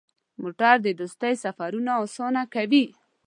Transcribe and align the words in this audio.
موټر 0.41 0.75
د 0.85 0.87
دوستۍ 0.99 1.33
سفرونه 1.43 1.91
اسانه 2.03 2.43
کوي. 2.53 2.85